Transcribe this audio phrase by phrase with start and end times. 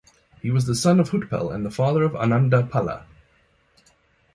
[0.41, 3.03] He was the son of Hutpal and the father of Anandapala.